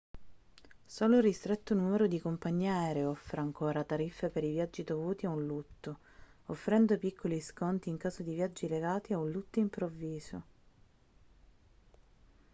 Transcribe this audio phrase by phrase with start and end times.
[0.83, 5.29] solo un ristretto numero di compagnie aeree offre ancora tariffe per i viaggi dovuti a
[5.29, 5.99] un lutto
[6.47, 10.43] offrendo piccoli sconti in caso di viaggi legati a un lutto improvviso